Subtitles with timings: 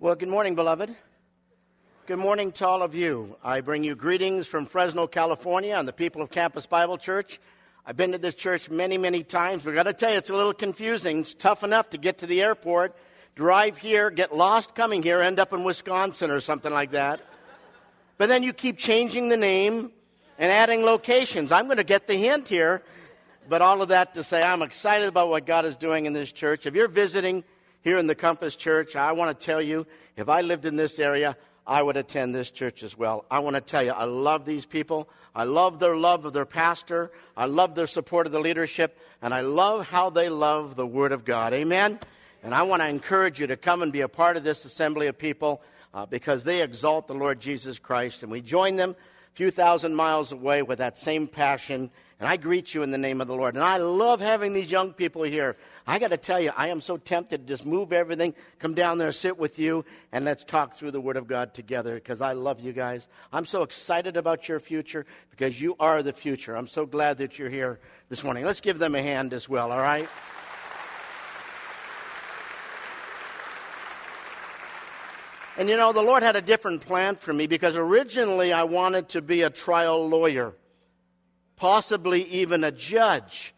[0.00, 0.94] Well, good morning, beloved.
[2.06, 3.36] Good morning to all of you.
[3.42, 7.40] I bring you greetings from Fresno, California, and the people of Campus Bible Church.
[7.84, 9.64] I've been to this church many, many times.
[9.64, 11.18] We've got to tell you, it's a little confusing.
[11.18, 12.94] It's tough enough to get to the airport,
[13.34, 17.20] drive here, get lost coming here, end up in Wisconsin or something like that.
[18.18, 19.90] But then you keep changing the name
[20.38, 21.50] and adding locations.
[21.50, 22.84] I'm going to get the hint here.
[23.48, 26.30] But all of that to say, I'm excited about what God is doing in this
[26.30, 26.66] church.
[26.66, 27.42] If you're visiting
[27.88, 30.98] here in the Compass Church, I want to tell you, if I lived in this
[30.98, 33.24] area, I would attend this church as well.
[33.30, 35.08] I want to tell you, I love these people.
[35.34, 37.10] I love their love of their pastor.
[37.34, 38.98] I love their support of the leadership.
[39.22, 41.54] And I love how they love the Word of God.
[41.54, 41.98] Amen?
[42.42, 45.06] And I want to encourage you to come and be a part of this assembly
[45.06, 45.62] of people
[45.94, 48.22] uh, because they exalt the Lord Jesus Christ.
[48.22, 51.90] And we join them a few thousand miles away with that same passion.
[52.20, 53.54] And I greet you in the name of the Lord.
[53.54, 55.56] And I love having these young people here.
[55.86, 58.98] I got to tell you, I am so tempted to just move everything, come down
[58.98, 62.32] there, sit with you, and let's talk through the Word of God together because I
[62.32, 63.06] love you guys.
[63.32, 66.56] I'm so excited about your future because you are the future.
[66.56, 68.44] I'm so glad that you're here this morning.
[68.44, 70.08] Let's give them a hand as well, all right?
[75.56, 79.08] And you know, the Lord had a different plan for me because originally I wanted
[79.10, 80.54] to be a trial lawyer,
[81.58, 83.54] possibly even a judge.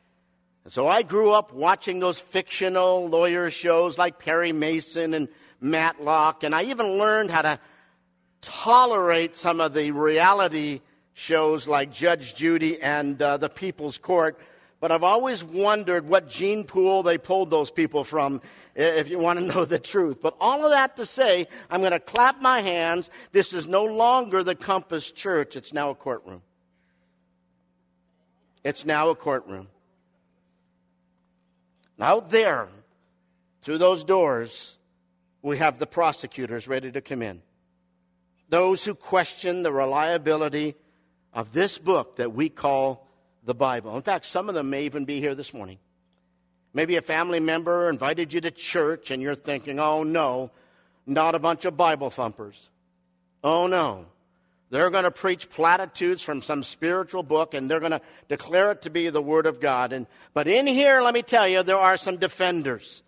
[0.64, 5.28] And so I grew up watching those fictional lawyer shows like Perry Mason and
[5.60, 7.60] Matlock, and I even learned how to
[8.40, 10.80] tolerate some of the reality
[11.12, 14.38] shows like Judge Judy and uh, The People's Court.
[14.80, 18.40] But I've always wondered what gene pool they pulled those people from
[18.74, 20.22] if you want to know the truth.
[20.22, 23.10] But all of that to say, I'm going to clap my hands.
[23.32, 26.40] This is no longer the Compass Church, it's now a courtroom.
[28.64, 29.68] It's now a courtroom.
[32.00, 32.68] Out there,
[33.62, 34.76] through those doors,
[35.42, 37.42] we have the prosecutors ready to come in.
[38.48, 40.74] Those who question the reliability
[41.32, 43.06] of this book that we call
[43.44, 43.96] the Bible.
[43.96, 45.78] In fact, some of them may even be here this morning.
[46.72, 50.50] Maybe a family member invited you to church and you're thinking, oh no,
[51.06, 52.70] not a bunch of Bible thumpers.
[53.42, 54.06] Oh no.
[54.70, 58.82] They're going to preach platitudes from some spiritual book and they're going to declare it
[58.82, 59.92] to be the Word of God.
[59.92, 63.02] And, but in here, let me tell you, there are some defenders.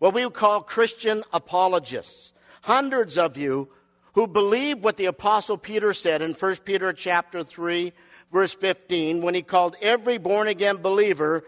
[0.00, 2.32] What we call Christian apologists.
[2.62, 3.68] Hundreds of you
[4.14, 7.92] who believe what the apostle Peter said in 1 Peter chapter 3
[8.32, 11.44] verse 15 when he called every born again believer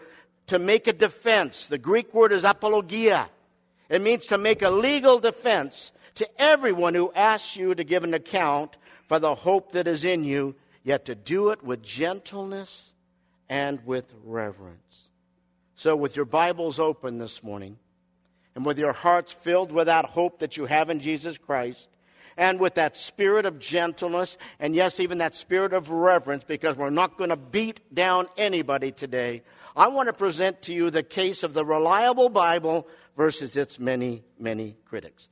[0.47, 1.67] to make a defense.
[1.67, 3.29] The Greek word is apologia.
[3.89, 8.13] It means to make a legal defense to everyone who asks you to give an
[8.13, 8.77] account
[9.11, 10.55] for the hope that is in you,
[10.85, 12.93] yet to do it with gentleness
[13.49, 15.09] and with reverence.
[15.75, 17.77] So, with your Bibles open this morning,
[18.55, 21.89] and with your hearts filled with that hope that you have in Jesus Christ,
[22.37, 26.89] and with that spirit of gentleness, and yes, even that spirit of reverence, because we're
[26.89, 29.41] not going to beat down anybody today.
[29.75, 34.23] I want to present to you the case of the reliable Bible versus its many,
[34.39, 35.27] many critics.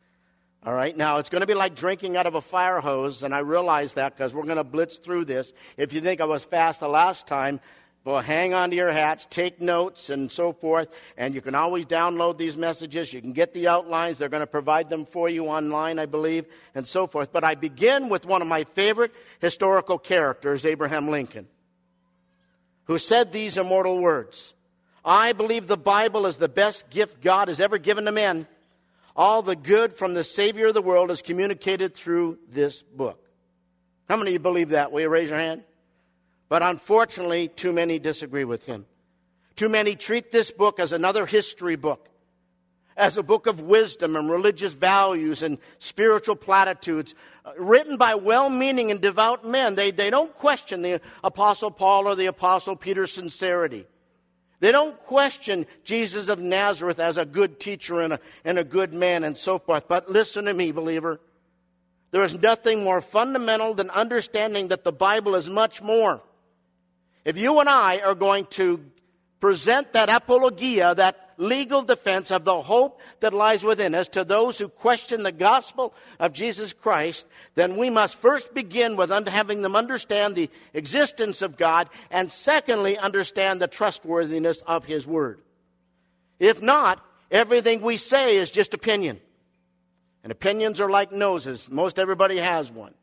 [0.66, 3.34] All right, now it's going to be like drinking out of a fire hose, and
[3.34, 5.54] I realize that because we're going to blitz through this.
[5.78, 7.62] If you think I was fast the last time,
[8.04, 10.90] well, hang on to your hats, take notes, and so forth.
[11.18, 13.14] And you can always download these messages.
[13.14, 14.18] You can get the outlines.
[14.18, 16.46] They're going to provide them for you online, I believe,
[16.76, 17.32] and so forth.
[17.32, 21.48] But I begin with one of my favorite historical characters, Abraham Lincoln
[22.90, 24.56] who said these immortal words
[25.06, 28.48] I believe the Bible is the best gift God has ever given to men.
[29.20, 33.22] All the good from the Savior of the world is communicated through this book.
[34.08, 34.94] How many of you believe that?
[34.94, 35.64] Will you raise your hand?
[36.48, 38.86] But unfortunately, too many disagree with him.
[39.58, 42.08] Too many treat this book as another history book
[42.96, 47.14] as a book of wisdom and religious values and spiritual platitudes
[47.44, 49.76] uh, written by well meaning and devout men.
[49.76, 53.86] They, they don't question the Apostle Paul or the Apostle Peter's sincerity.
[54.60, 58.94] They don't question Jesus of Nazareth as a good teacher and a, and a good
[58.94, 59.88] man and so forth.
[59.88, 61.22] But listen to me, believer.
[62.12, 66.22] There is nothing more fundamental than understanding that the Bible is much more.
[67.24, 68.84] If you and I are going to
[69.40, 74.60] present that apologia, that legal defense of the hope that lies within us to those
[74.60, 77.26] who question the gospel of Jesus Christ,
[77.56, 82.98] then we must first begin with having them understand the existence of God, and secondly,
[82.98, 85.42] understand the trustworthiness of His Word.
[86.40, 89.20] If not, everything we say is just opinion.
[90.24, 91.70] And opinions are like noses.
[91.70, 92.94] Most everybody has one.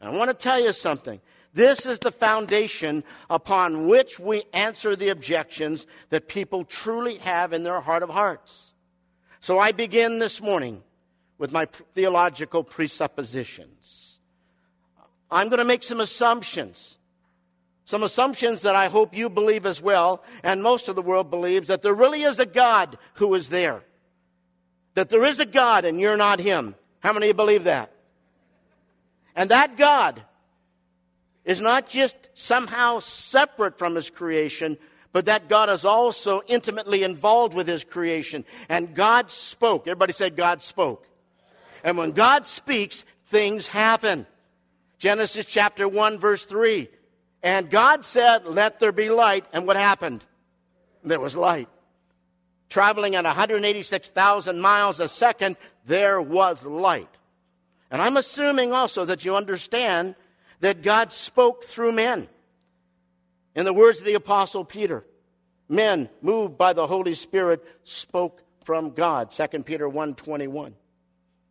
[0.00, 1.20] And I want to tell you something.
[1.54, 7.62] This is the foundation upon which we answer the objections that people truly have in
[7.62, 8.72] their heart of hearts.
[9.40, 10.82] So I begin this morning
[11.36, 14.20] with my theological presuppositions.
[15.30, 16.96] I'm going to make some assumptions.
[17.84, 21.68] Some assumptions that I hope you believe as well, and most of the world believes
[21.68, 23.82] that there really is a God who is there.
[24.94, 26.74] That there is a God and you're not Him.
[27.00, 27.92] How many of you believe that?
[29.34, 30.22] And that God
[31.44, 34.78] is not just somehow separate from His creation,
[35.12, 38.44] but that God is also intimately involved with His creation.
[38.68, 39.86] And God spoke.
[39.86, 41.06] Everybody said God spoke.
[41.84, 44.26] And when God speaks, things happen.
[44.98, 46.88] Genesis chapter 1, verse 3.
[47.42, 49.44] And God said, Let there be light.
[49.52, 50.24] And what happened?
[51.02, 51.68] There was light.
[52.68, 57.08] Traveling at 186,000 miles a second, there was light.
[57.90, 60.14] And I'm assuming also that you understand
[60.62, 62.28] that God spoke through men.
[63.54, 65.04] In the words of the Apostle Peter,
[65.68, 69.32] men moved by the Holy Spirit spoke from God.
[69.32, 70.72] 2 Peter 1.21.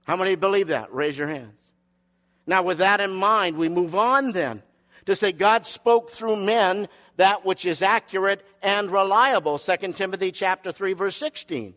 [0.06, 0.94] How many believe that?
[0.94, 1.54] Raise your hands.
[2.48, 4.64] Now, with that in mind, we move on then
[5.06, 6.88] to say God spoke through men
[7.18, 9.60] that which is accurate and reliable.
[9.60, 11.76] 2 Timothy chapter 3 verse 16,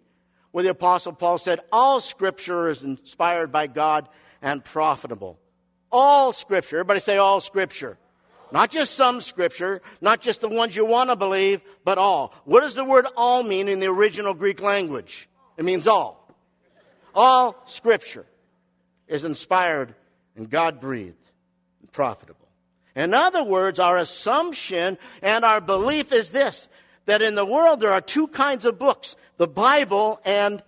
[0.53, 4.09] where the apostle Paul said, all scripture is inspired by God
[4.41, 5.39] and profitable.
[5.97, 6.79] All scripture.
[6.79, 7.97] Everybody say all scripture.
[8.51, 12.35] Not just some scripture, not just the ones you want to believe, but all.
[12.45, 15.29] What does the word all mean in the original Greek language?
[15.57, 16.29] It means all.
[17.15, 18.27] All scripture
[19.07, 19.95] is inspired
[20.35, 21.31] and God breathed
[21.81, 22.49] and profitable.
[22.97, 26.69] In other words, our assumption and our belief is this
[27.07, 30.61] that in the world there are two kinds of books the Bible and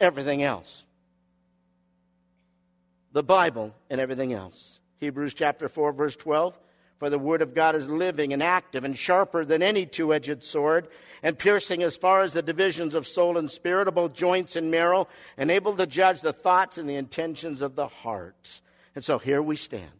[0.00, 0.84] everything else.
[3.12, 4.71] The Bible and everything else.
[5.02, 6.56] Hebrews chapter 4, verse 12.
[7.00, 10.44] For the word of God is living and active and sharper than any two edged
[10.44, 10.86] sword,
[11.24, 14.70] and piercing as far as the divisions of soul and spirit, of both joints and
[14.70, 18.60] marrow, and able to judge the thoughts and the intentions of the heart.
[18.94, 19.90] And so here we stand.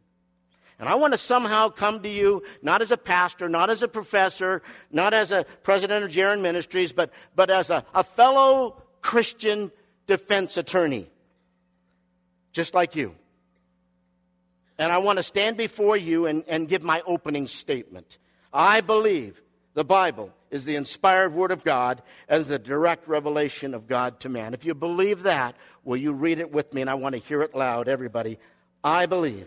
[0.79, 3.89] And I want to somehow come to you, not as a pastor, not as a
[3.89, 4.63] professor,
[4.93, 9.73] not as a president of Jaron Ministries, but, but as a, a fellow Christian
[10.07, 11.11] defense attorney,
[12.53, 13.17] just like you.
[14.83, 18.19] And I want to stand before you and, and give my opening statement.
[18.53, 19.41] I believe
[19.75, 24.29] the Bible is the inspired Word of God as the direct revelation of God to
[24.29, 24.55] man.
[24.55, 26.81] If you believe that, will you read it with me?
[26.81, 28.41] And I want to hear it loud, everybody.
[28.83, 29.47] I believe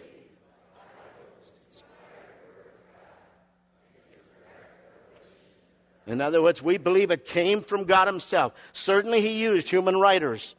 [6.07, 8.53] In other words, we believe it came from God Himself.
[8.71, 10.55] Certainly, He used human writers.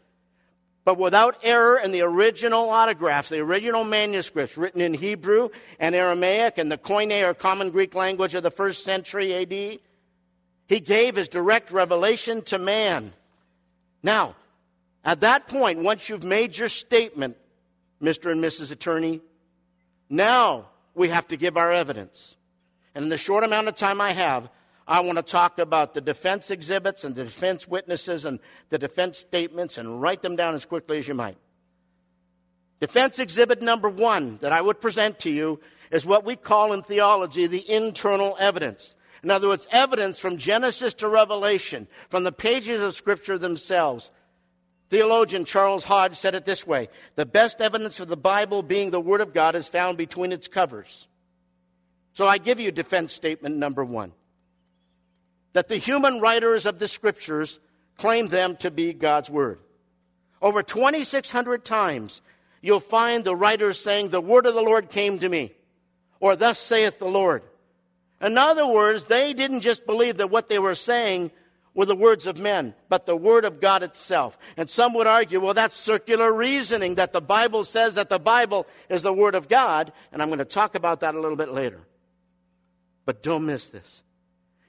[0.86, 5.48] But without error in the original autographs, the original manuscripts written in Hebrew
[5.80, 9.80] and Aramaic and the Koine or common Greek language of the first century AD,
[10.68, 13.14] He gave His direct revelation to man.
[14.04, 14.36] Now,
[15.04, 17.36] at that point, once you've made your statement,
[18.00, 18.30] Mr.
[18.30, 18.70] and Mrs.
[18.70, 19.20] Attorney,
[20.08, 22.36] now we have to give our evidence.
[22.94, 24.48] And in the short amount of time I have,
[24.86, 28.38] I want to talk about the defense exhibits and the defense witnesses and
[28.68, 31.36] the defense statements and write them down as quickly as you might.
[32.80, 35.60] Defense exhibit number one that I would present to you
[35.90, 38.94] is what we call in theology the internal evidence.
[39.22, 44.10] In other words, evidence from Genesis to Revelation, from the pages of Scripture themselves.
[44.88, 49.00] Theologian Charles Hodge said it this way The best evidence of the Bible being the
[49.00, 51.08] Word of God is found between its covers.
[52.12, 54.12] So I give you defense statement number one
[55.56, 57.58] that the human writers of the scriptures
[57.96, 59.58] claim them to be God's word.
[60.42, 62.20] Over 2,600 times,
[62.60, 65.54] you'll find the writers saying, The word of the Lord came to me,
[66.20, 67.42] or Thus saith the Lord.
[68.20, 71.30] In other words, they didn't just believe that what they were saying
[71.72, 74.36] were the words of men, but the word of God itself.
[74.58, 78.66] And some would argue, well, that's circular reasoning, that the Bible says that the Bible
[78.90, 81.50] is the word of God, and I'm going to talk about that a little bit
[81.50, 81.80] later.
[83.06, 84.02] But don't miss this.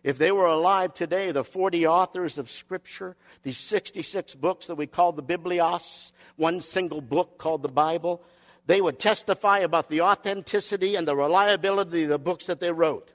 [0.07, 4.87] If they were alive today, the 40 authors of Scripture, these 66 books that we
[4.87, 8.23] call the Biblios, one single book called the Bible,
[8.67, 13.11] they would testify about the authenticity and the reliability of the books that they wrote.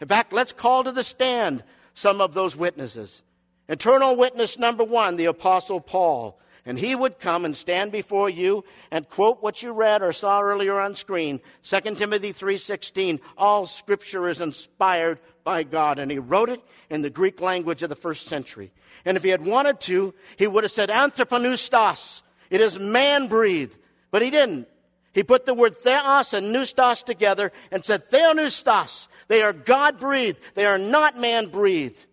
[0.00, 1.62] In fact, let's call to the stand
[1.92, 3.22] some of those witnesses.
[3.68, 6.40] Internal witness number one, the Apostle Paul.
[6.66, 10.40] And he would come and stand before you and quote what you read or saw
[10.40, 15.98] earlier on screen, 2 Timothy 3:16, all scripture is inspired by God.
[15.98, 18.72] And he wrote it in the Greek language of the first century.
[19.04, 22.22] And if he had wanted to, he would have said anthropopneustos.
[22.48, 23.76] It is man breathed.
[24.10, 24.68] But he didn't.
[25.12, 29.08] He put the word theos and pneustos together and said theopneustos.
[29.28, 30.38] They are God breathed.
[30.54, 32.06] They are not man breathed.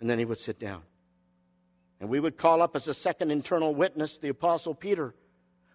[0.00, 0.82] And then he would sit down.
[2.02, 5.14] And we would call up as a second internal witness the Apostle Peter.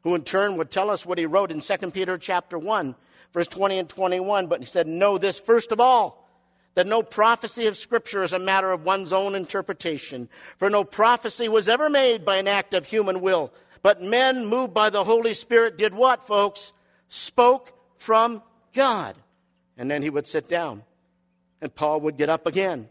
[0.03, 2.95] who in turn would tell us what he wrote in 2 Peter chapter 1,
[3.33, 4.47] verse 20 and 21.
[4.47, 6.29] But he said, Know this first of all,
[6.75, 10.27] that no prophecy of Scripture is a matter of one's own interpretation.
[10.57, 13.53] For no prophecy was ever made by an act of human will.
[13.81, 16.73] But men moved by the Holy Spirit did what, folks?
[17.07, 18.43] Spoke from
[18.73, 19.15] God.
[19.77, 20.83] And then he would sit down.
[21.61, 22.89] And Paul would get up again.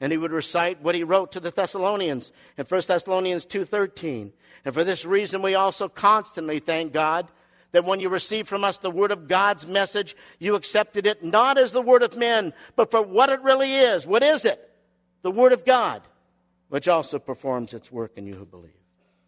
[0.00, 4.32] And he would recite what he wrote to the Thessalonians in 1 Thessalonians 2.13.
[4.64, 7.28] And for this reason, we also constantly thank God
[7.72, 11.58] that when you received from us the word of God's message, you accepted it not
[11.58, 14.06] as the word of men, but for what it really is.
[14.06, 14.64] What is it?
[15.22, 16.02] The word of God,
[16.68, 18.70] which also performs its work in you who believe.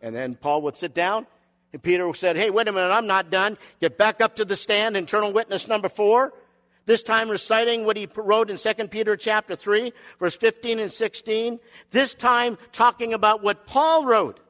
[0.00, 1.26] And then Paul would sit down,
[1.72, 3.58] and Peter said, Hey, wait a minute, I'm not done.
[3.80, 6.32] Get back up to the stand, internal witness number four.
[6.86, 11.60] This time reciting what he wrote in 2 Peter chapter 3, verse 15 and 16.
[11.90, 14.40] This time talking about what Paul wrote.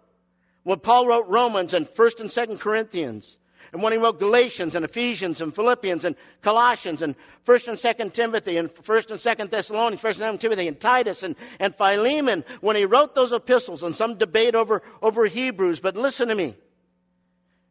[0.62, 3.38] What Paul wrote Romans and 1st and 2nd Corinthians.
[3.72, 7.14] And when he wrote Galatians and Ephesians and Philippians and Colossians and
[7.46, 11.22] 1st and 2nd Timothy and 1st and 2nd Thessalonians, 1st and 2nd Timothy and Titus
[11.22, 15.96] and, and Philemon, when he wrote those epistles and some debate over, over Hebrews, but
[15.96, 16.56] listen to me.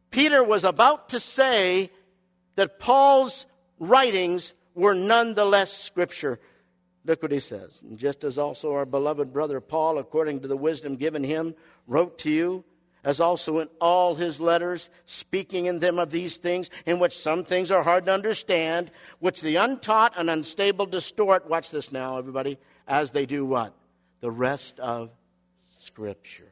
[0.09, 1.91] Peter was about to say
[2.55, 3.45] that Paul's
[3.79, 6.39] writings were nonetheless scripture.
[7.05, 7.81] Look what he says.
[7.95, 11.55] Just as also our beloved brother Paul, according to the wisdom given him,
[11.87, 12.63] wrote to you,
[13.03, 17.45] as also in all his letters, speaking in them of these things, in which some
[17.45, 22.57] things are hard to understand, which the untaught and unstable distort, watch this now, everybody,
[22.87, 23.73] as they do what?
[24.19, 25.09] The rest of
[25.79, 26.51] Scripture.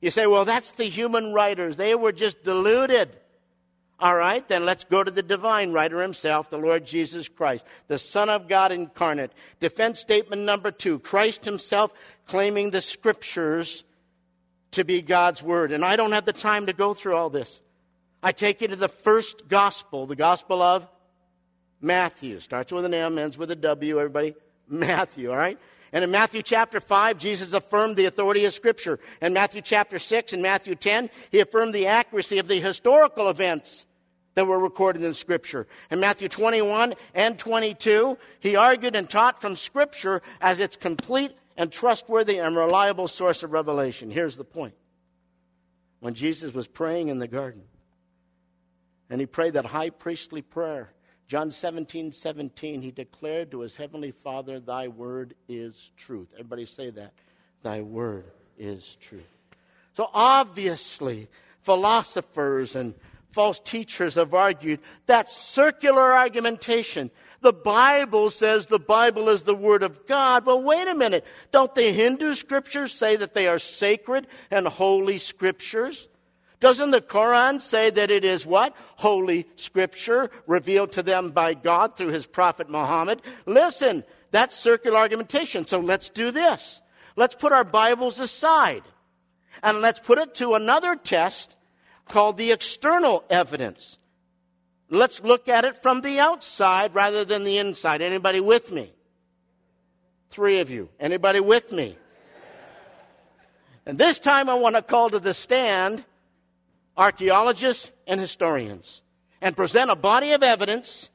[0.00, 1.76] You say, well, that's the human writers.
[1.76, 3.16] They were just deluded.
[4.00, 7.98] All right, then let's go to the divine writer himself, the Lord Jesus Christ, the
[7.98, 9.32] Son of God incarnate.
[9.58, 11.92] Defense statement number two Christ himself
[12.26, 13.82] claiming the scriptures
[14.72, 15.72] to be God's word.
[15.72, 17.60] And I don't have the time to go through all this.
[18.22, 20.86] I take you to the first gospel, the gospel of
[21.80, 22.38] Matthew.
[22.38, 24.34] Starts with an M, ends with a W, everybody.
[24.68, 25.58] Matthew, all right?
[25.92, 29.00] And in Matthew chapter 5, Jesus affirmed the authority of Scripture.
[29.22, 33.86] In Matthew chapter 6 and Matthew 10, he affirmed the accuracy of the historical events
[34.38, 35.66] that were recorded in Scripture.
[35.90, 41.72] In Matthew 21 and 22, he argued and taught from Scripture as its complete and
[41.72, 44.12] trustworthy and reliable source of revelation.
[44.12, 44.74] Here's the point.
[45.98, 47.62] When Jesus was praying in the garden,
[49.10, 50.92] and he prayed that high priestly prayer,
[51.26, 56.28] John 17, 17, he declared to his heavenly Father, Thy word is truth.
[56.34, 57.12] Everybody say that.
[57.64, 58.26] Thy word
[58.56, 59.26] is truth.
[59.96, 61.26] So obviously,
[61.62, 62.94] philosophers and
[63.30, 69.82] false teachers have argued that circular argumentation the Bible says the Bible is the Word
[69.82, 70.44] of God.
[70.44, 71.24] Well, wait a minute.
[71.52, 76.08] Don't the Hindu scriptures say that they are sacred and holy scriptures?
[76.60, 78.74] Doesn't the Quran say that it is what?
[78.96, 83.22] Holy scripture revealed to them by God through his prophet Muhammad?
[83.46, 85.64] Listen, that's circular argumentation.
[85.64, 86.82] So let's do this.
[87.14, 88.82] Let's put our Bibles aside
[89.62, 91.54] and let's put it to another test
[92.08, 93.98] called the external evidence.
[94.90, 98.00] Let's look at it from the outside rather than the inside.
[98.00, 98.92] Anybody with me?
[100.30, 100.88] Three of you.
[100.98, 101.96] Anybody with me?
[103.84, 106.04] And this time I want to call to the stand
[106.96, 109.02] archaeologists and historians
[109.40, 111.10] and present a body of evidence.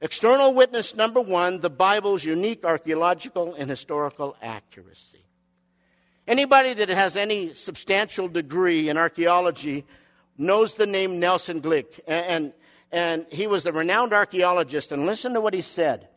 [0.00, 5.24] External witness number one the Bible's unique archaeological and historical accuracy.
[6.26, 9.84] Anybody that has any substantial degree in archaeology
[10.38, 12.00] knows the name Nelson Glueck.
[12.06, 12.52] And,
[12.90, 14.92] and he was a renowned archaeologist.
[14.92, 16.08] And listen to what he said.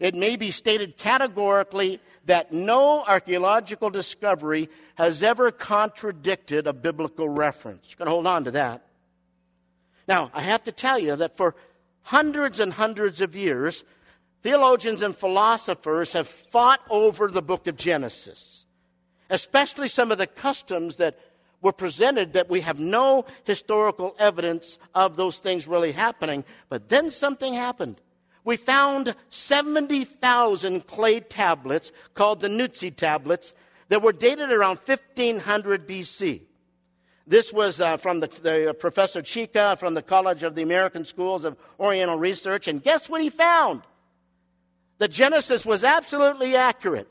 [0.00, 7.86] It may be stated categorically that no archaeological discovery has ever contradicted a biblical reference.
[7.88, 8.84] You're going to hold on to that.
[10.08, 11.54] Now, I have to tell you that for
[12.02, 13.84] hundreds and hundreds of years,
[14.42, 18.66] theologians and philosophers have fought over the book of Genesis,
[19.30, 21.18] especially some of the customs that
[21.62, 26.44] were presented that we have no historical evidence of those things really happening.
[26.68, 28.00] But then something happened.
[28.44, 33.54] We found 70,000 clay tablets called the Nuzi tablets
[33.88, 36.42] that were dated around 1500 BC.
[37.24, 41.04] This was uh, from the, the uh, Professor Chiera from the College of the American
[41.04, 42.66] Schools of Oriental Research.
[42.66, 43.82] And guess what he found?
[44.98, 47.08] The Genesis was absolutely accurate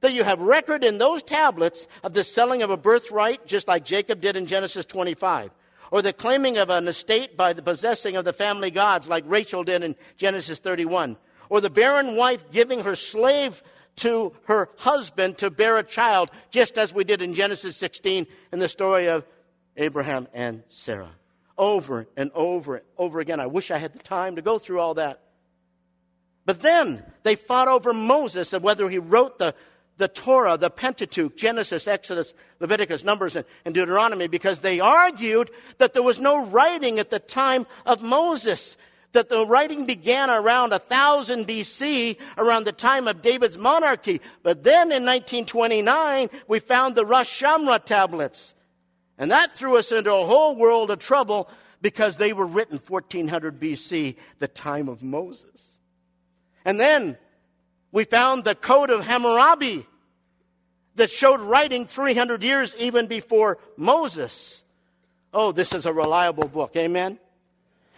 [0.00, 3.84] that you have record in those tablets of the selling of a birthright, just like
[3.84, 5.50] Jacob did in Genesis 25,
[5.90, 9.64] or the claiming of an estate by the possessing of the family gods, like Rachel
[9.64, 11.16] did in Genesis 31,
[11.48, 13.62] or the barren wife giving her slave
[13.96, 18.58] to her husband to bear a child, just as we did in Genesis 16 in
[18.58, 19.26] the story of
[19.76, 21.10] Abraham and Sarah.
[21.58, 23.40] Over and over and over again.
[23.40, 25.20] I wish I had the time to go through all that.
[26.46, 29.54] But then they fought over Moses and whether he wrote the,
[30.00, 36.02] the Torah, the Pentateuch, Genesis, Exodus, Leviticus, Numbers, and, Deuteronomy because they argued that there
[36.02, 38.76] was no writing at the time of Moses
[39.12, 44.20] that the writing began around 1000 BC, around the time of David's monarchy.
[44.42, 48.54] But then in 1929, we found the Ras Shamra tablets.
[49.18, 51.50] And that threw us into a whole world of trouble
[51.82, 55.72] because they were written 1400 BC, the time of Moses.
[56.64, 57.18] And then
[57.92, 59.86] we found the Code of Hammurabi
[60.96, 64.62] that showed writing 300 years even before Moses.
[65.32, 66.76] Oh, this is a reliable book.
[66.76, 67.18] Amen?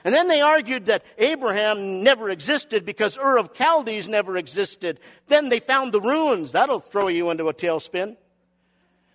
[0.05, 4.99] And then they argued that Abraham never existed because Ur of Chaldees never existed.
[5.29, 6.53] Then they found the ruins.
[6.53, 8.17] That'll throw you into a tailspin.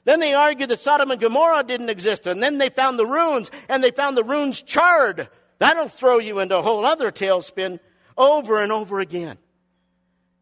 [0.06, 2.26] Then they argued that Sodom and Gomorrah didn't exist.
[2.26, 5.28] And then they found the ruins, and they found the ruins charred.
[5.60, 7.80] That'll throw you into a whole other tailspin
[8.18, 9.38] over and over again.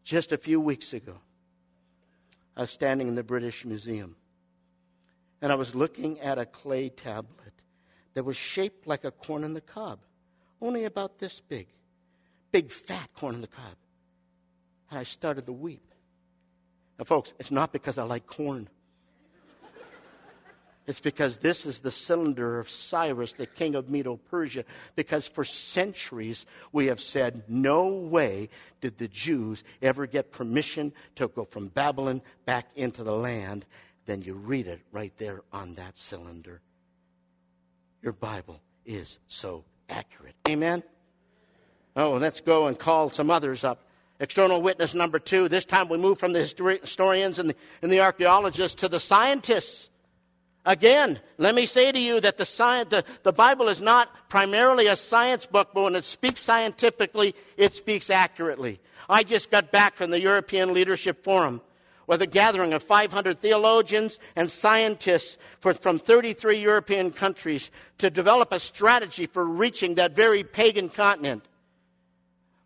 [0.06, 1.18] Just a few weeks ago,
[2.56, 4.14] I was standing in the British Museum,
[5.42, 7.60] and I was looking at a clay tablet
[8.14, 9.98] that was shaped like a corn on the cob
[10.62, 11.66] only about this big,
[12.52, 13.74] big fat corn on the cob.
[14.92, 15.92] And I started to weep.
[17.00, 18.68] Now, folks, it's not because I like corn.
[20.86, 24.64] It's because this is the cylinder of Cyrus, the king of Medo Persia.
[24.94, 28.48] Because for centuries we have said, no way
[28.80, 33.64] did the Jews ever get permission to go from Babylon back into the land.
[34.06, 36.60] Then you read it right there on that cylinder.
[38.00, 40.36] Your Bible is so accurate.
[40.48, 40.84] Amen?
[41.96, 43.82] Oh, let's go and call some others up.
[44.20, 45.48] External witness number two.
[45.48, 49.90] This time we move from the historians and the, and the archaeologists to the scientists.
[50.66, 54.88] Again, let me say to you that the, science, the, the Bible is not primarily
[54.88, 58.80] a science book, but when it speaks scientifically, it speaks accurately.
[59.08, 61.60] I just got back from the European Leadership Forum
[62.08, 68.52] with a gathering of 500 theologians and scientists for, from 33 European countries to develop
[68.52, 71.44] a strategy for reaching that very pagan continent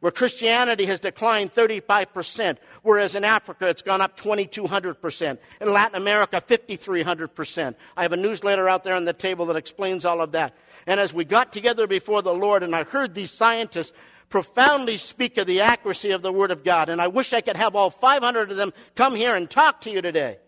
[0.01, 5.39] where Christianity has declined 35%, whereas in Africa it's gone up 2,200%.
[5.61, 7.75] In Latin America, 5,300%.
[7.97, 10.55] I have a newsletter out there on the table that explains all of that.
[10.87, 13.93] And as we got together before the Lord and I heard these scientists
[14.31, 16.89] profoundly speak of the accuracy of the Word of God.
[16.89, 19.91] And I wish I could have all 500 of them come here and talk to
[19.91, 20.39] you today.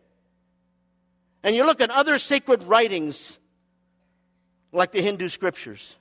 [1.43, 3.38] And you look at other sacred writings,
[4.71, 5.97] like the Hindu scriptures.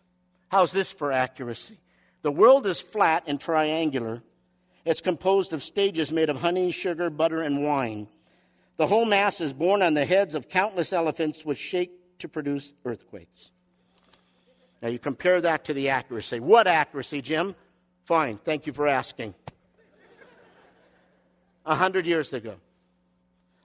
[0.50, 1.80] How's this for accuracy?
[2.22, 4.22] The world is flat and triangular.
[4.86, 8.08] It's composed of stages made of honey, sugar, butter, and wine.
[8.78, 12.74] The whole mass is borne on the heads of countless elephants which shake to produce
[12.86, 13.52] earthquakes.
[14.82, 16.40] Now you compare that to the accuracy.
[16.40, 17.56] What accuracy, Jim?
[18.06, 19.36] Fine, thank you for asking.
[21.66, 22.56] A hundred years ago,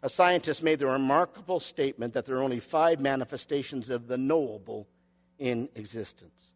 [0.03, 4.87] a scientist made the remarkable statement that there are only five manifestations of the knowable
[5.39, 6.53] in existence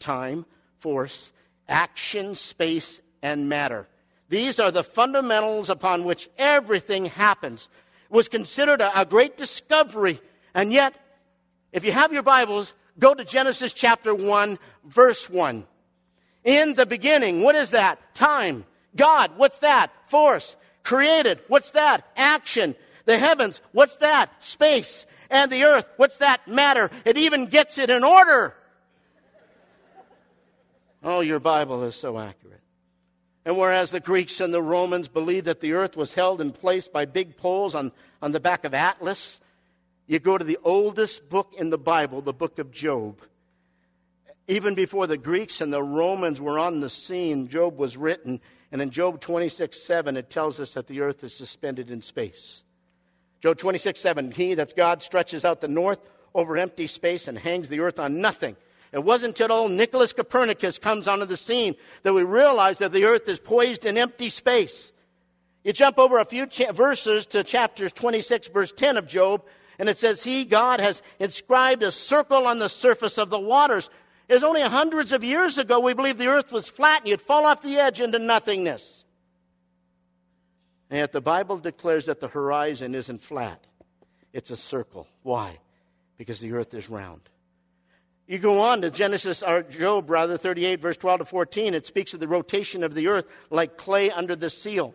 [0.00, 0.46] time,
[0.78, 1.32] force,
[1.70, 3.86] action, space, and matter.
[4.28, 7.68] These are the fundamentals upon which everything happens.
[8.10, 10.20] It was considered a, a great discovery,
[10.52, 10.94] and yet,
[11.72, 15.66] if you have your Bibles, go to Genesis chapter 1, verse 1.
[16.44, 18.14] In the beginning, what is that?
[18.14, 18.64] Time.
[18.96, 19.92] God, what's that?
[20.06, 20.56] Force.
[20.82, 22.06] Created, what's that?
[22.16, 22.74] Action.
[23.04, 24.32] The heavens, what's that?
[24.42, 25.06] Space.
[25.28, 26.46] And the earth, what's that?
[26.48, 26.90] Matter.
[27.04, 28.54] It even gets it in order.
[31.02, 32.60] Oh, your Bible is so accurate.
[33.44, 36.88] And whereas the Greeks and the Romans believed that the earth was held in place
[36.88, 39.40] by big poles on, on the back of Atlas,
[40.06, 43.22] you go to the oldest book in the Bible, the book of Job,
[44.50, 48.40] even before the Greeks and the Romans were on the scene, Job was written.
[48.72, 52.64] And in Job 26 7, it tells us that the earth is suspended in space.
[53.40, 56.00] Job 26 7, he, that's God, stretches out the north
[56.34, 58.56] over empty space and hangs the earth on nothing.
[58.92, 63.04] It wasn't until old Nicholas Copernicus comes onto the scene that we realize that the
[63.04, 64.92] earth is poised in empty space.
[65.62, 69.44] You jump over a few cha- verses to chapter 26, verse 10 of Job,
[69.78, 73.88] and it says, He, God, has inscribed a circle on the surface of the waters
[74.30, 77.20] It was only hundreds of years ago we believed the earth was flat and you'd
[77.20, 79.04] fall off the edge into nothingness.
[80.88, 83.66] And yet the Bible declares that the horizon isn't flat,
[84.32, 85.08] it's a circle.
[85.22, 85.58] Why?
[86.16, 87.22] Because the earth is round.
[88.30, 91.74] You go on to Genesis, or Job, rather, 38, verse 12 to 14.
[91.74, 94.94] It speaks of the rotation of the earth like clay under the seal.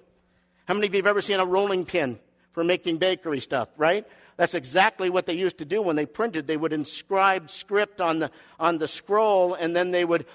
[0.70, 2.18] How many of you have ever seen a rolling pin
[2.54, 4.08] for making bakery stuff, right?
[4.38, 6.48] that's exactly what they used to do when they printed.
[6.48, 10.26] They would inscribe script on the, on the scroll, and then they would,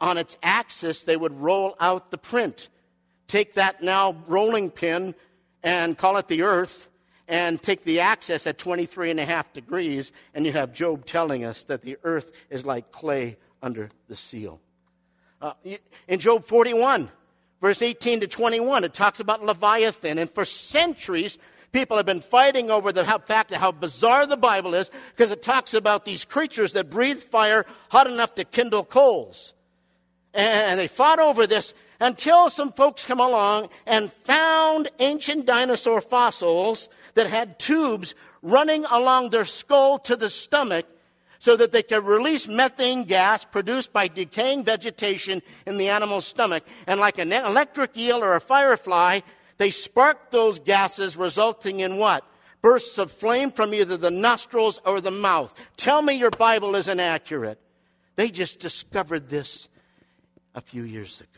[0.00, 2.68] on its axis, they would roll out the print.
[3.26, 5.16] Take that now rolling pin
[5.64, 6.88] and call it the earth,
[7.28, 11.44] and take the axis at 23 and a half degrees, and you have Job telling
[11.44, 14.60] us that the earth is like clay under the seal.
[15.40, 15.52] Uh,
[16.08, 17.10] in Job 41,
[17.60, 21.38] verse 18 to 21, it talks about Leviathan, and for centuries,
[21.72, 25.42] people have been fighting over the fact of how bizarre the Bible is because it
[25.42, 29.52] talks about these creatures that breathe fire hot enough to kindle coals.
[30.32, 36.88] And they fought over this until some folks come along and found ancient dinosaur fossils
[37.14, 40.86] that had tubes running along their skull to the stomach
[41.38, 46.64] so that they could release methane gas produced by decaying vegetation in the animal's stomach.
[46.86, 49.20] And like an electric eel or a firefly,
[49.58, 52.24] they sparked those gases, resulting in what?
[52.62, 55.54] Bursts of flame from either the nostrils or the mouth.
[55.76, 57.60] Tell me your Bible isn't accurate.
[58.16, 59.68] They just discovered this
[60.54, 61.35] a few years ago.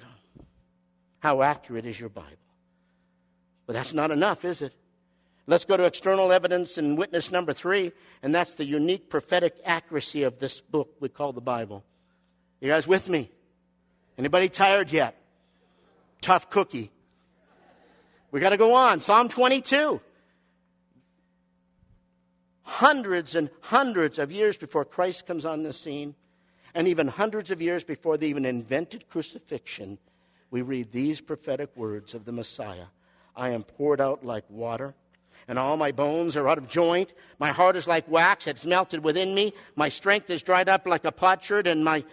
[1.20, 2.30] How accurate is your Bible?
[3.66, 4.72] But that's not enough, is it?
[5.46, 10.24] Let's go to external evidence and witness number three, and that's the unique prophetic accuracy
[10.24, 11.84] of this book we call the Bible.
[12.60, 13.30] You guys with me?
[14.18, 15.16] Anybody tired yet?
[16.20, 16.90] Tough cookie.
[18.30, 19.00] We got to go on.
[19.00, 20.00] Psalm 22.
[22.62, 26.14] Hundreds and hundreds of years before Christ comes on the scene,
[26.74, 29.98] and even hundreds of years before they even invented crucifixion,
[30.50, 32.86] we read these prophetic words of the Messiah
[33.36, 34.94] I am poured out like water
[35.48, 37.12] and all my bones are out of joint.
[37.38, 39.54] My heart is like wax, it's melted within me.
[39.74, 42.04] My strength is dried up like a potsherd, and my,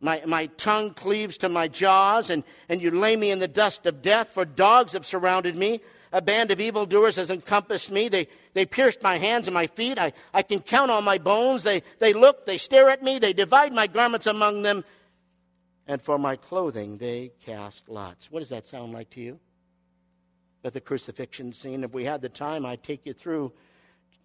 [0.00, 3.84] my, my tongue cleaves to my jaws, and, and you lay me in the dust
[3.86, 5.80] of death, for dogs have surrounded me.
[6.12, 8.08] A band of evildoers has encompassed me.
[8.08, 9.98] They, they pierced my hands and my feet.
[9.98, 11.64] I, I can count all my bones.
[11.64, 14.84] They, they look, they stare at me, they divide my garments among them,
[15.86, 18.30] and for my clothing they cast lots.
[18.30, 19.40] What does that sound like to you?
[20.66, 21.84] at the crucifixion scene.
[21.84, 23.52] If we had the time, I'd take you through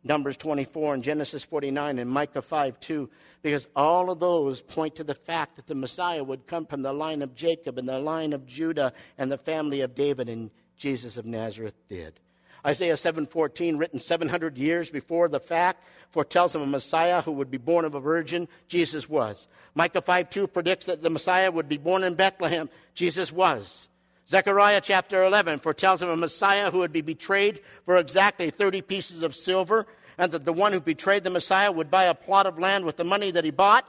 [0.04, 3.10] Numbers 24 and Genesis 49 and Micah 5 2,
[3.44, 6.92] because all of those point to the fact that the Messiah would come from the
[6.92, 11.18] line of Jacob and the line of Judah and the family of David, and Jesus
[11.18, 12.20] of Nazareth did.
[12.66, 17.58] Isaiah 7:14, written 700 years before the fact, foretells of a Messiah who would be
[17.58, 18.48] born of a virgin.
[18.68, 19.48] Jesus was.
[19.74, 22.70] Micah 5:2 predicts that the Messiah would be born in Bethlehem.
[22.94, 23.88] Jesus was.
[24.30, 29.24] Zechariah chapter 11 foretells of a Messiah who would be betrayed for exactly 30 pieces
[29.24, 32.60] of silver, and that the one who betrayed the Messiah would buy a plot of
[32.60, 33.86] land with the money that he bought.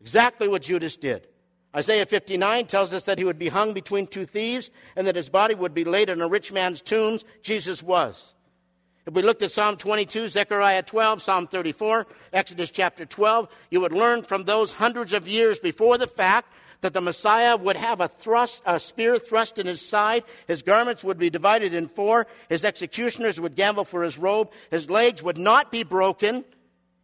[0.00, 1.28] Exactly what Judas did.
[1.74, 5.28] Isaiah 59 tells us that he would be hung between two thieves and that his
[5.28, 7.24] body would be laid in a rich man's tombs.
[7.42, 8.34] Jesus was.
[9.06, 13.92] If we looked at Psalm 22, Zechariah 12, Psalm 34, Exodus chapter 12, you would
[13.92, 18.08] learn from those hundreds of years before the fact that the Messiah would have a
[18.08, 20.22] thrust, a spear thrust in his side.
[20.46, 22.26] His garments would be divided in four.
[22.48, 24.52] His executioners would gamble for his robe.
[24.70, 26.44] His legs would not be broken,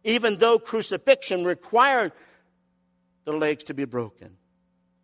[0.03, 2.13] even though crucifixion required
[3.25, 4.37] the legs to be broken.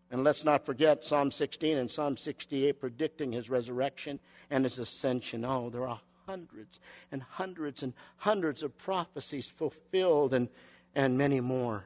[0.09, 5.43] And let's not forget Psalm 16 and Psalm 68 predicting his resurrection and his ascension.
[5.43, 6.79] Oh, there are hundreds
[7.11, 10.49] and hundreds and hundreds of prophecies fulfilled and,
[10.95, 11.85] and many more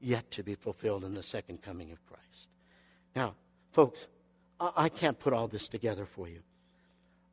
[0.00, 2.48] yet to be fulfilled in the second coming of Christ.
[3.14, 3.34] Now,
[3.72, 4.06] folks,
[4.58, 6.40] I can't put all this together for you.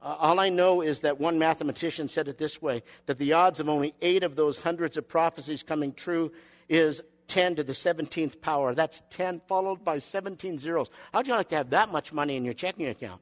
[0.02, 3.60] Uh, all I know is that one mathematician said it this way that the odds
[3.60, 6.32] of only eight of those hundreds of prophecies coming true
[6.70, 8.74] is 10 to the 17th power.
[8.74, 10.90] That's 10 followed by 17 zeros.
[11.14, 13.22] How'd you like to have that much money in your checking account?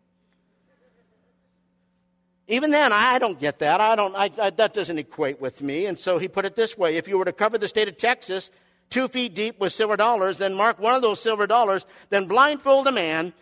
[2.48, 3.82] Even then, I don't get that.
[3.82, 5.88] I don't, I, I, that doesn't equate with me.
[5.88, 7.98] And so he put it this way if you were to cover the state of
[7.98, 8.52] Texas
[8.92, 12.88] two feet deep with silver dollars, then mark one of those silver dollars, then blindfold
[12.88, 13.34] a man.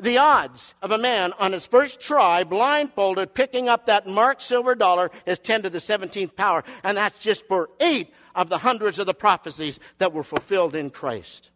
[0.00, 4.76] The odds of a man on his first try, blindfolded, picking up that marked silver
[4.76, 6.62] dollar is 10 to the 17th power.
[6.84, 10.90] And that's just for eight of the hundreds of the prophecies that were fulfilled in
[10.90, 11.50] Christ.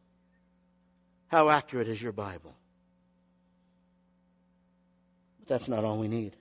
[1.29, 2.57] How accurate is your Bible?
[5.39, 6.35] But that's not all we need.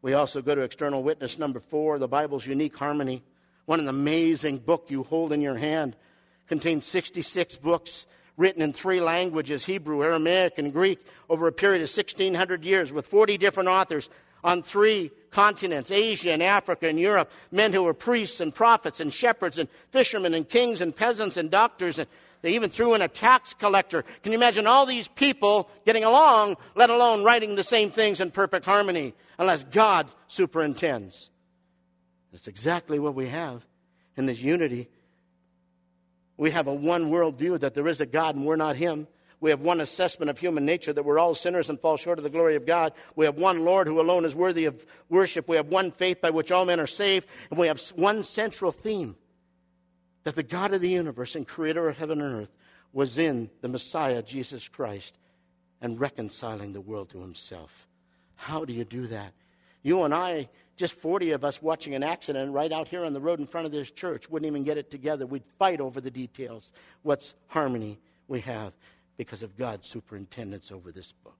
[0.00, 3.24] We also go to external witness number four, the Bible's unique harmony.
[3.66, 5.96] What an amazing book you hold in your hand.
[6.46, 11.90] Contains 66 books written in three languages Hebrew, Aramaic, and Greek over a period of
[11.90, 14.08] 1,600 years with 40 different authors
[14.44, 17.30] on three continents Asia and Africa and Europe.
[17.50, 21.50] Men who were priests and prophets and shepherds and fishermen and kings and peasants and
[21.50, 21.98] doctors.
[21.98, 22.08] And
[22.42, 24.02] they even threw in a tax collector.
[24.22, 28.30] Can you imagine all these people getting along, let alone writing the same things in
[28.30, 31.30] perfect harmony, unless God superintends?
[32.32, 33.64] That's exactly what we have
[34.16, 34.88] in this unity.
[36.36, 39.06] We have a one world view that there is a God and we're not Him.
[39.42, 42.22] We have one assessment of human nature that we're all sinners and fall short of
[42.22, 42.92] the glory of God.
[43.16, 45.48] We have one Lord who alone is worthy of worship.
[45.48, 47.26] We have one faith by which all men are saved.
[47.50, 49.16] And we have one central theme
[50.22, 52.52] that the God of the universe and creator of heaven and earth
[52.92, 55.18] was in the Messiah, Jesus Christ,
[55.80, 57.88] and reconciling the world to himself.
[58.36, 59.32] How do you do that?
[59.82, 63.20] You and I, just 40 of us watching an accident right out here on the
[63.20, 65.26] road in front of this church, wouldn't even get it together.
[65.26, 66.70] We'd fight over the details.
[67.02, 68.72] What's harmony we have
[69.16, 71.36] because of God's superintendence over this book.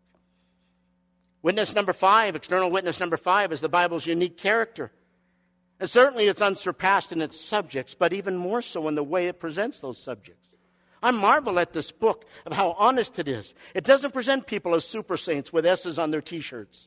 [1.43, 4.93] Witness number five, external witness number five, is the Bible's unique character.
[5.81, 9.41] And certainly it's unsurpassed in its subjects, but even more so in the way it
[9.41, 10.49] presents those subjects.
[11.03, 13.55] I marvel at this book of how honest it is.
[13.75, 16.87] It doesn't present people as super saints with S's on their t-shirts.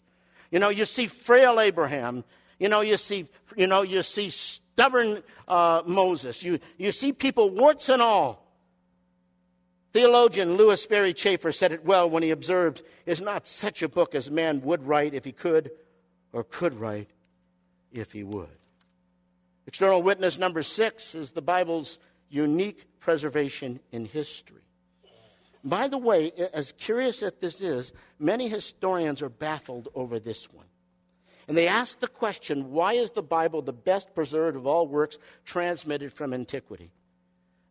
[0.51, 2.23] You know, you see frail Abraham.
[2.57, 6.41] You know, you see, you know, you see stubborn uh, Moses.
[6.41, 8.44] You, you see people, warts and all.
[9.95, 14.13] Theologian Lewis Sperry Chafer said it well when he observed, is not such a book
[14.13, 15.71] as man would write if he could,
[16.33, 17.11] or could write
[17.93, 18.57] if he would.
[19.65, 24.63] External witness number six is the Bible's unique preservation in history.
[25.63, 30.67] By the way, as curious as this is, many historians are baffled over this one.
[31.47, 35.17] And they ask the question why is the Bible the best preserved of all works
[35.45, 36.91] transmitted from antiquity?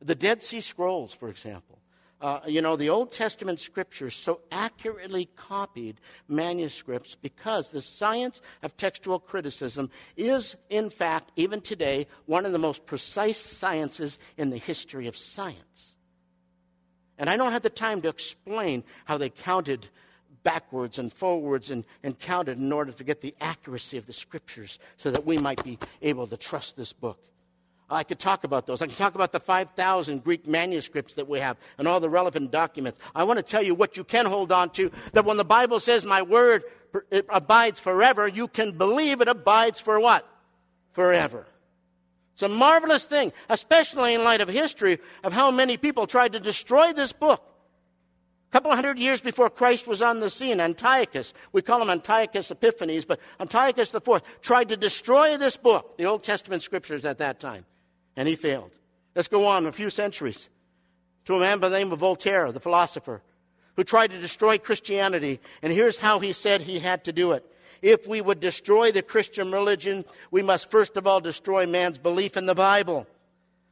[0.01, 1.81] The Dead Sea Scrolls, for example,
[2.21, 8.77] uh, you know, the Old Testament scriptures so accurately copied manuscripts because the science of
[8.77, 14.57] textual criticism is, in fact, even today, one of the most precise sciences in the
[14.57, 15.97] history of science.
[17.19, 19.89] And I don't have the time to explain how they counted
[20.43, 24.79] backwards and forwards and, and counted in order to get the accuracy of the scriptures
[24.97, 27.19] so that we might be able to trust this book.
[27.91, 28.81] I could talk about those.
[28.81, 32.51] I can talk about the 5,000 Greek manuscripts that we have and all the relevant
[32.51, 32.99] documents.
[33.15, 35.81] I want to tell you what you can hold on to that when the Bible
[35.81, 36.65] says, My word
[37.11, 40.27] it abides forever, you can believe it abides for what?
[40.93, 41.47] Forever.
[42.35, 46.41] It's a marvelous thing, especially in light of history of how many people tried to
[46.41, 47.43] destroy this book.
[48.51, 52.51] A couple hundred years before Christ was on the scene, Antiochus, we call him Antiochus
[52.51, 57.41] Epiphanes, but Antiochus IV tried to destroy this book, the Old Testament scriptures at that
[57.41, 57.67] time
[58.17, 58.71] and he failed.
[59.15, 60.49] Let's go on a few centuries
[61.25, 63.23] to a man by the name of Voltaire, the philosopher,
[63.77, 65.41] who tried to destroy Christianity.
[65.63, 67.45] And here's how he said he had to do it.
[67.83, 72.37] If we would destroy the Christian religion, we must first of all destroy man's belief
[72.37, 73.07] in the Bible.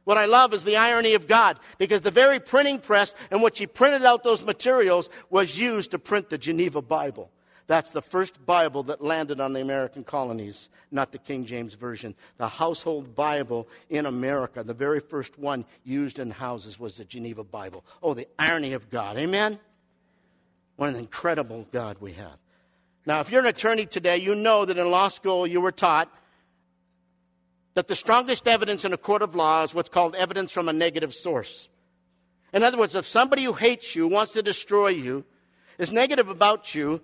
[0.03, 3.57] What I love is the irony of God, because the very printing press in which
[3.57, 7.31] he printed out those materials was used to print the Geneva Bible.
[7.67, 12.13] That's the first Bible that landed on the American colonies, not the King James Version.
[12.37, 17.43] The household Bible in America, the very first one used in houses, was the Geneva
[17.43, 17.85] Bible.
[18.01, 19.17] Oh, the irony of God.
[19.17, 19.59] Amen?
[20.75, 22.37] What an incredible God we have.
[23.05, 26.09] Now, if you're an attorney today, you know that in law school you were taught
[27.75, 30.73] that the strongest evidence in a court of law is what's called evidence from a
[30.73, 31.69] negative source.
[32.53, 35.25] In other words, if somebody who hates you, wants to destroy you,
[35.77, 37.01] is negative about you,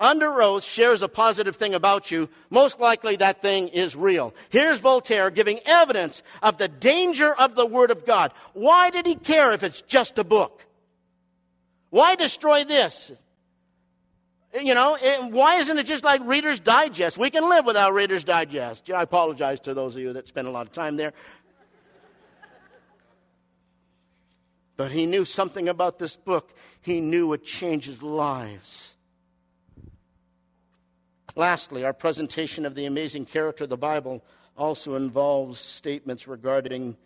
[0.00, 4.32] under oath shares a positive thing about you, most likely that thing is real.
[4.48, 8.32] Here's Voltaire giving evidence of the danger of the Word of God.
[8.52, 10.64] Why did he care if it's just a book?
[11.90, 13.10] Why destroy this?
[14.58, 14.96] You know,
[15.30, 17.18] why isn't it just like Reader's Digest?
[17.18, 18.90] We can live without Reader's Digest.
[18.90, 21.12] I apologize to those of you that spend a lot of time there.
[24.76, 26.54] But he knew something about this book.
[26.80, 28.94] He knew it changes lives.
[31.38, 34.24] Lastly, our presentation of the amazing character of the Bible
[34.56, 36.96] also involves statements regarding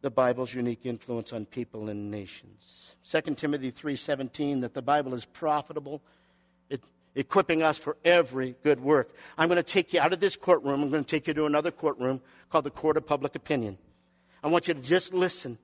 [0.00, 2.94] the Bible's unique influence on people and nations.
[3.04, 6.00] 2 Timothy 3:17 that the Bible is profitable,
[6.70, 6.82] it,
[7.14, 9.14] equipping us for every good work.
[9.36, 10.82] I'm going to take you out of this courtroom.
[10.82, 13.76] I'm going to take you to another courtroom called the Court of Public Opinion.
[14.42, 15.58] I want you to just listen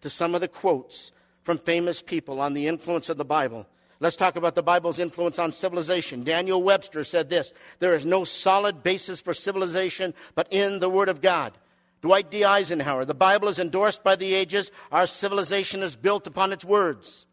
[0.00, 3.66] to some of the quotes from famous people on the influence of the Bible
[4.00, 6.24] Let's talk about the Bible's influence on civilization.
[6.24, 11.10] Daniel Webster said this There is no solid basis for civilization but in the Word
[11.10, 11.52] of God.
[12.00, 12.44] Dwight D.
[12.44, 14.70] Eisenhower, the Bible is endorsed by the ages.
[14.90, 17.26] Our civilization is built upon its words.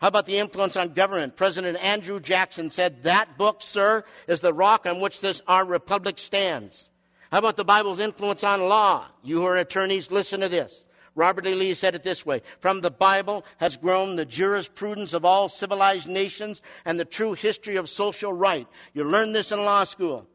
[0.00, 1.36] How about the influence on government?
[1.36, 6.18] President Andrew Jackson said, That book, sir, is the rock on which this our republic
[6.18, 6.90] stands.
[7.32, 9.06] How about the Bible's influence on law?
[9.22, 10.84] You who are attorneys, listen to this.
[11.14, 11.54] Robert E.
[11.54, 16.08] Lee said it this way From the Bible has grown the jurisprudence of all civilized
[16.08, 18.66] nations and the true history of social right.
[18.94, 20.26] You learn this in law school.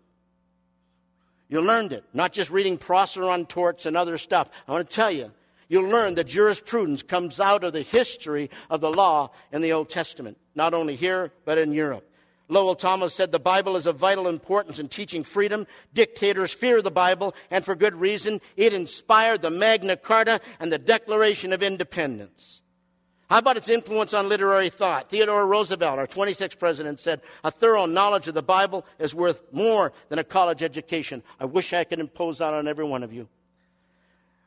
[1.48, 4.50] You learned it, not just reading Prosser on torts and other stuff.
[4.68, 5.32] I want to tell you,
[5.70, 9.90] you'll learn that jurisprudence comes out of the history of the law in the Old
[9.90, 12.10] Testament, not only here, but in Europe.
[12.48, 15.66] Lowell Thomas said the Bible is of vital importance in teaching freedom.
[15.94, 18.40] Dictators fear the Bible, and for good reason.
[18.56, 22.62] It inspired the Magna Carta and the Declaration of Independence.
[23.30, 25.10] How about its influence on literary thought?
[25.10, 29.94] Theodore Roosevelt, our 26th president, said, A thorough knowledge of the Bible is worth more
[30.10, 31.24] than a college education.
[31.40, 33.28] I wish I could impose that on every one of you.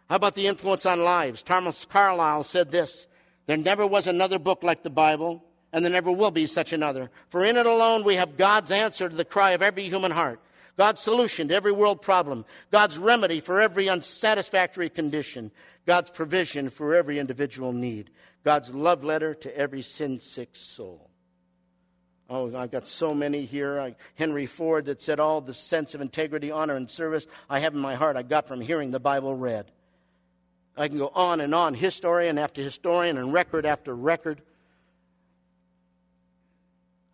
[0.09, 1.43] How about the influence on lives?
[1.43, 3.09] Thomas Carlyle said this
[3.47, 7.11] There never was another book like the Bible, and there never will be such another.
[7.29, 10.41] For in it alone we have God's answer to the cry of every human heart,
[10.77, 15.51] God's solution to every world problem, God's remedy for every unsatisfactory condition,
[15.87, 18.11] God's provision for every individual need.
[18.45, 21.11] God's love letter to every sin sick soul.
[22.31, 23.81] Oh, I've got so many here.
[23.81, 27.75] I, Henry Ford that said, All the sense of integrity, honor, and service I have
[27.75, 29.71] in my heart I got from hearing the Bible read.
[30.77, 34.43] I can go on and on, historian after historian, and record after record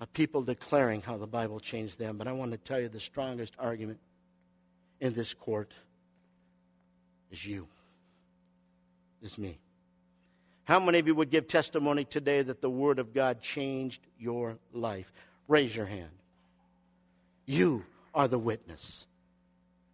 [0.01, 2.19] of people declaring how the Bible changed them.
[2.19, 3.99] But I want to tell you the strongest argument
[5.01, 5.73] in this court
[7.31, 7.67] is you,
[9.23, 9.59] is me.
[10.65, 14.57] How many of you would give testimony today that the Word of God changed your
[14.73, 15.13] life?
[15.47, 16.11] Raise your hand.
[17.45, 19.07] You are the witness.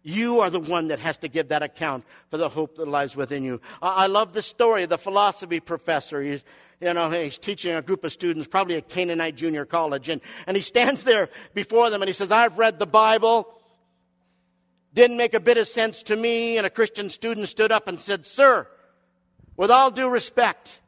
[0.03, 3.15] You are the one that has to give that account for the hope that lies
[3.15, 3.61] within you.
[3.81, 6.21] I, love the story of the philosophy professor.
[6.21, 6.43] He's,
[6.81, 10.57] you know, he's teaching a group of students, probably at Canaanite Junior College, and, and
[10.57, 13.47] he stands there before them and he says, I've read the Bible.
[14.93, 16.57] Didn't make a bit of sense to me.
[16.57, 18.67] And a Christian student stood up and said, Sir,
[19.55, 20.81] with all due respect,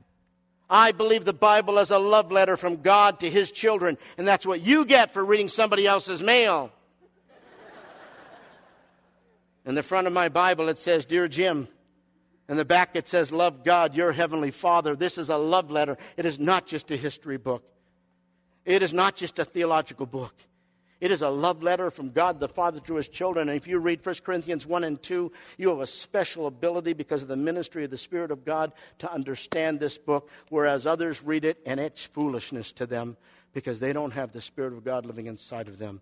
[0.70, 4.46] I believe the Bible is a love letter from God to His children, and that's
[4.46, 6.72] what you get for reading somebody else's mail.
[9.66, 11.68] In the front of my Bible, it says, Dear Jim.
[12.50, 14.96] In the back, it says, Love God, your heavenly Father.
[14.96, 15.98] This is a love letter.
[16.18, 17.64] It is not just a history book,
[18.66, 20.34] it is not just a theological book.
[21.04, 23.50] It is a love letter from God the Father to his children.
[23.50, 27.22] And if you read 1 Corinthians 1 and 2, you have a special ability because
[27.22, 31.44] of the ministry of the Spirit of God to understand this book, whereas others read
[31.44, 33.18] it and it's foolishness to them
[33.54, 36.00] because they don't have the Spirit of God living inside of them.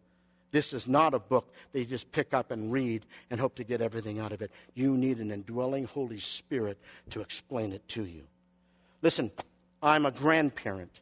[0.51, 3.63] This is not a book that you just pick up and read and hope to
[3.63, 4.51] get everything out of it.
[4.73, 6.77] You need an indwelling Holy Spirit
[7.11, 8.23] to explain it to you.
[9.01, 9.31] Listen,
[9.81, 10.99] I'm a grandparent.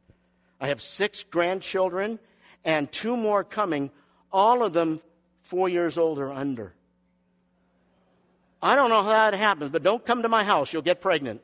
[0.61, 2.19] I have six grandchildren
[2.63, 3.91] and two more coming,
[4.31, 5.01] all of them
[5.41, 6.73] four years old or under.
[8.61, 10.71] I don't know how that happens, but don't come to my house.
[10.73, 11.41] You'll get pregnant.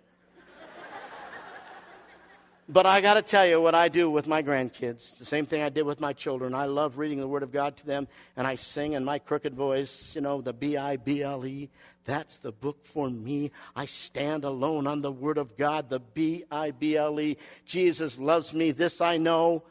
[2.68, 5.18] But I got to tell you what I do with my grandkids.
[5.18, 6.56] The same thing I did with my children.
[6.56, 9.54] I love reading the Word of God to them, and I sing in my crooked
[9.54, 11.70] voice, you know, the B I B L E.
[12.06, 13.52] That's the book for me.
[13.76, 17.38] I stand alone on the Word of God, the B I B L E.
[17.66, 18.72] Jesus loves me.
[18.72, 19.64] This I know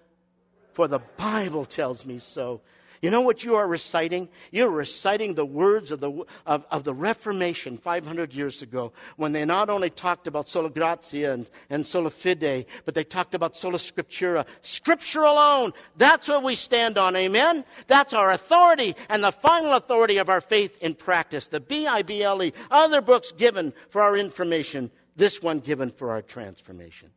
[0.73, 2.61] for the Bible tells me so.
[3.05, 4.31] You know what you are reciting?
[4.51, 9.45] You're reciting the words of the, of, of, the Reformation 500 years ago when they
[9.45, 13.77] not only talked about sola gratia and, and sola fide, but they talked about sola
[13.77, 14.47] scriptura.
[14.63, 15.73] Scripture alone.
[15.99, 17.15] That's what we stand on.
[17.15, 17.67] Amen?
[17.89, 21.49] That's our authority and the final authority of our faith in practice.
[21.49, 22.55] The B-I-B-L-E.
[22.71, 24.91] Other books given for our information.
[25.15, 27.11] This one given for our transformation.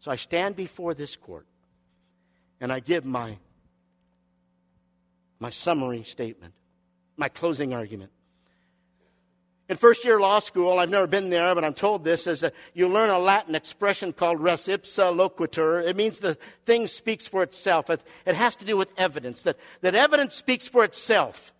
[0.00, 1.46] So I stand before this court
[2.60, 3.38] and I give my,
[5.40, 6.54] my summary statement,
[7.16, 8.12] my closing argument.
[9.70, 12.54] In first year law school, I've never been there, but I'm told this, is that
[12.74, 15.86] you learn a Latin expression called res ipsa loquitur.
[15.86, 17.88] It means the thing speaks for itself.
[17.88, 21.54] It, it has to do with evidence, that, that evidence speaks for itself.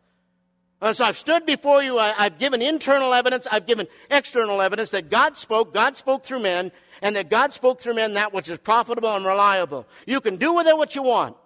[0.83, 4.91] And so I've stood before you, I, I've given internal evidence, I've given external evidence
[4.91, 8.49] that God spoke, God spoke through men, and that God spoke through men that which
[8.49, 9.87] is profitable and reliable.
[10.07, 11.37] You can do with it what you want.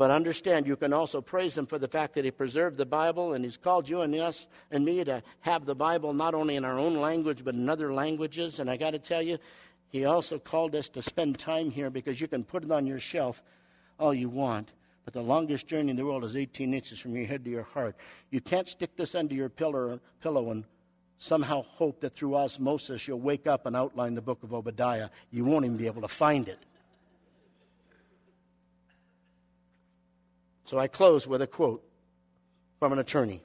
[0.00, 3.34] But understand, you can also praise Him for the fact that He preserved the Bible
[3.34, 6.64] and He's called you and us and me to have the Bible not only in
[6.64, 8.60] our own language but in other languages.
[8.60, 9.36] And I got to tell you,
[9.90, 12.98] He also called us to spend time here because you can put it on your
[12.98, 13.42] shelf
[13.98, 14.70] all you want.
[15.04, 17.64] But the longest journey in the world is 18 inches from your head to your
[17.64, 17.94] heart.
[18.30, 20.64] You can't stick this under your pillow, pillow and
[21.18, 25.10] somehow hope that through osmosis you'll wake up and outline the book of Obadiah.
[25.30, 26.64] You won't even be able to find it.
[30.70, 31.82] So I close with a quote
[32.78, 33.42] from an attorney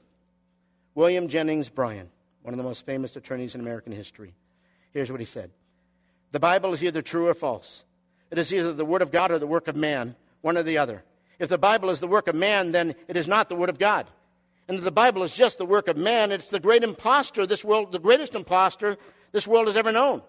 [0.94, 2.12] William Jennings Bryan,
[2.44, 4.36] one of the most famous attorneys in American history.
[4.92, 5.50] Here's what he said
[6.34, 7.84] The Bible is either true or false.
[8.30, 10.78] It is either the Word of God or the work of man, one or the
[10.78, 11.04] other.
[11.40, 13.80] If the Bible is the work of man, then it is not the Word of
[13.80, 14.06] God.
[14.68, 16.32] and if the Bible is just the work of man.
[16.32, 18.98] It's the great impostor this world, the greatest impostor
[19.32, 20.22] this world has ever known.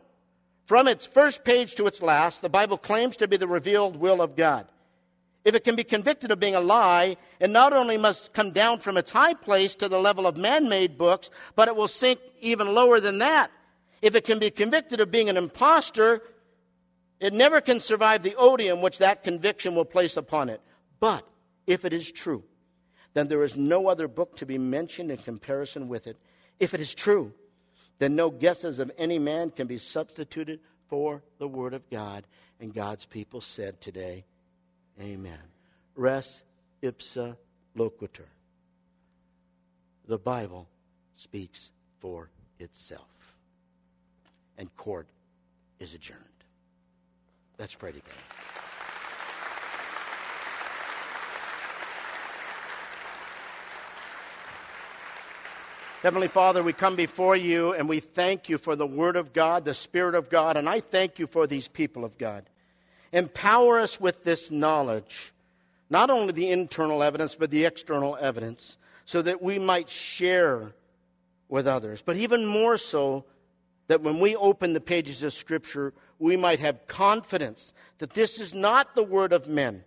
[0.64, 4.22] From its first page to its last, the Bible claims to be the revealed will
[4.22, 4.66] of God.
[5.46, 8.80] If it can be convicted of being a lie, it not only must come down
[8.80, 12.18] from its high place to the level of man made books, but it will sink
[12.40, 13.52] even lower than that.
[14.02, 16.20] If it can be convicted of being an impostor,
[17.20, 20.60] it never can survive the odium which that conviction will place upon it.
[20.98, 21.24] But
[21.64, 22.42] if it is true,
[23.14, 26.16] then there is no other book to be mentioned in comparison with it.
[26.58, 27.32] If it is true,
[28.00, 32.26] then no guesses of any man can be substituted for the Word of God.
[32.58, 34.24] And God's people said today,
[35.00, 35.38] Amen.
[35.94, 36.42] Res
[36.82, 37.36] ipsa
[37.76, 38.28] loquitur.
[40.06, 40.68] The Bible
[41.16, 41.70] speaks
[42.00, 43.02] for itself.
[44.56, 45.08] And court
[45.78, 46.22] is adjourned.
[47.58, 48.16] Let's pray together.
[56.02, 59.64] Heavenly Father, we come before you and we thank you for the Word of God,
[59.64, 62.44] the Spirit of God, and I thank you for these people of God.
[63.12, 65.32] Empower us with this knowledge,
[65.88, 70.74] not only the internal evidence, but the external evidence, so that we might share
[71.48, 72.02] with others.
[72.02, 73.24] But even more so,
[73.88, 78.52] that when we open the pages of Scripture, we might have confidence that this is
[78.52, 79.84] not the word of men,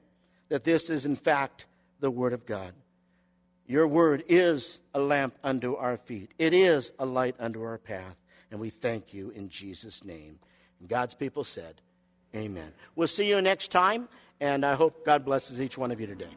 [0.47, 1.65] that this is, in fact,
[1.99, 2.73] the word of God.
[3.67, 8.15] Your word is a lamp unto our feet, it is a light unto our path.
[8.51, 10.39] And we thank you in Jesus' name.
[10.79, 11.81] And God's people said,
[12.35, 12.71] Amen.
[12.95, 14.07] We'll see you next time,
[14.39, 16.29] and I hope God blesses each one of you today.